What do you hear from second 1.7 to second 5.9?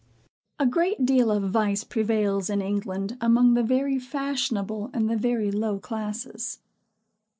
prevails in England, among the very fashionable, and the very low